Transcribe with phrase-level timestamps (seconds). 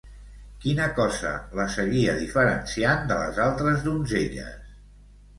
[0.61, 4.73] Quina cosa la seguia diferenciant de les altres donzelles?